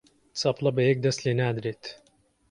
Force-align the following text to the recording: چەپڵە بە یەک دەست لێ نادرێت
چەپڵە 0.39 0.71
بە 0.75 0.81
یەک 0.89 0.97
دەست 1.05 1.19
لێ 1.25 1.31
نادرێت 1.41 1.83